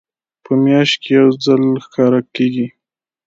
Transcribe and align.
په 0.43 0.51
میاشت 0.63 0.95
کې 1.01 1.09
یو 1.19 1.27
ځل 1.43 1.61
ښکاره 1.85 2.19
کیږي. 2.35 2.67